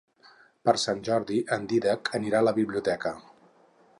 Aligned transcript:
Per 0.69 0.73
Sant 0.83 1.03
Jordi 1.07 1.37
en 1.57 1.69
Dídac 1.75 2.11
anirà 2.21 2.41
a 2.41 2.47
la 2.49 2.57
biblioteca. 2.61 3.13